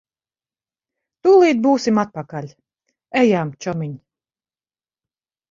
Tūlīt 1.27 1.61
būsim 1.65 1.99
atpakaļ. 2.05 2.49
Ejam, 3.23 3.53
čomiņ. 3.67 3.95